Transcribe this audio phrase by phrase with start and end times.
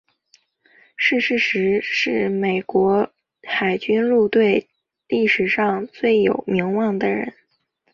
[0.97, 3.11] 逝世时是美国
[3.43, 4.67] 海军陆战队
[5.07, 7.35] 历史上最有名望的人。